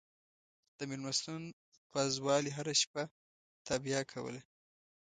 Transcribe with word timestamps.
د 0.77 0.79
مېلمستون 0.89 1.41
پازوالې 1.91 2.51
هره 2.57 2.73
شپه 2.81 3.03
تابیا 3.67 3.99
کوله. 4.11 4.41